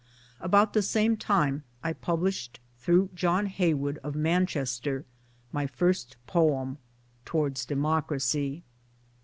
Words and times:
About 0.39 0.73
the 0.73 0.81
same 0.81 1.15
time 1.15 1.61
I 1.83 1.93
published 1.93 2.59
through 2.79 3.09
John 3.13 3.45
Heywood 3.45 3.99
of 3.99 4.15
Manchester, 4.15 5.05
my 5.51 5.67
first 5.67 6.15
poem 6.25 6.79
Towards 7.23 7.67
Democracy. 7.67 8.63